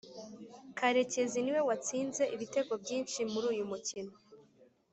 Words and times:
Karekezi 0.77 1.37
niwe 1.41 1.61
watsinze 1.69 2.23
ibitego 2.35 2.71
byishi 2.83 3.21
muruyu 3.31 3.63
mukino 3.71 4.13